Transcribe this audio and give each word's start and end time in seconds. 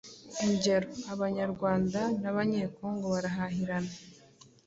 Ingero: 0.45 0.87
Abanyarwanda 1.13 2.01
n’Abanyekongo 2.21 3.05
barahahirana. 3.13 3.93